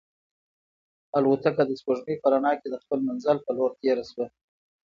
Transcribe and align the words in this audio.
الوتکه 1.17 1.63
د 1.67 1.71
سپوږمۍ 1.79 2.15
په 2.19 2.27
رڼا 2.33 2.53
کې 2.59 2.67
د 2.69 2.75
خپل 2.83 2.99
منزل 3.07 3.37
په 3.45 3.51
لور 3.57 3.71
تېره 3.81 4.03
شوه. 4.11 4.25